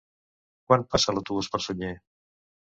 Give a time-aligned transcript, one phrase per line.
[0.69, 1.95] Quan passa l'autobús per Sunyer?